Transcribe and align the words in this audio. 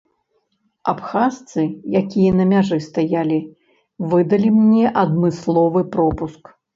Абхазцы, 0.91 1.65
якія 2.01 2.31
на 2.39 2.45
мяжы 2.53 2.79
стаялі, 2.85 3.37
выдалі 4.15 4.49
мне 4.61 4.85
адмысловы 5.03 5.85
пропуск. 5.97 6.43